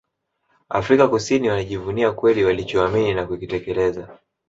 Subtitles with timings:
[0.69, 4.17] Afrika Kusini Walijivunia kweli walichoamini na kukitekeleza